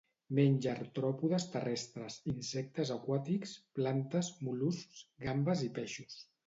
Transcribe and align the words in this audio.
Menja 0.37 0.71
artròpodes 0.71 1.45
terrestres, 1.57 2.17
insectes 2.33 2.95
aquàtics, 2.99 3.55
plantes, 3.81 4.35
mol·luscs, 4.49 5.09
gambes 5.29 5.67
i 5.71 5.75
peixos. 5.81 6.23